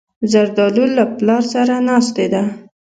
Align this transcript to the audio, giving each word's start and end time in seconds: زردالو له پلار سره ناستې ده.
زردالو 0.31 0.85
له 0.97 1.03
پلار 1.17 1.43
سره 1.53 1.75
ناستې 1.89 2.25
ده. 2.33 2.43